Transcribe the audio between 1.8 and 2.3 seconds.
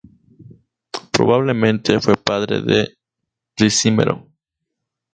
fue